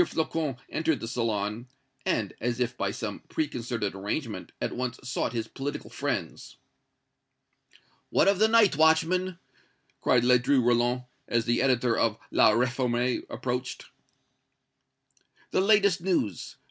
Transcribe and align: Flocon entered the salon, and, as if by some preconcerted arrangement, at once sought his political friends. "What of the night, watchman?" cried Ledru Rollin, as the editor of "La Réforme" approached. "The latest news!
Flocon 0.03 0.57
entered 0.67 0.99
the 0.99 1.07
salon, 1.07 1.67
and, 2.07 2.33
as 2.41 2.59
if 2.59 2.75
by 2.75 2.89
some 2.89 3.19
preconcerted 3.29 3.93
arrangement, 3.93 4.51
at 4.59 4.75
once 4.75 4.99
sought 5.03 5.31
his 5.31 5.47
political 5.47 5.91
friends. 5.91 6.57
"What 8.09 8.27
of 8.27 8.39
the 8.39 8.47
night, 8.47 8.75
watchman?" 8.75 9.37
cried 10.01 10.23
Ledru 10.23 10.59
Rollin, 10.65 11.03
as 11.27 11.45
the 11.45 11.61
editor 11.61 11.95
of 11.95 12.17
"La 12.31 12.49
Réforme" 12.49 13.21
approached. 13.29 13.91
"The 15.51 15.61
latest 15.61 16.01
news! 16.01 16.55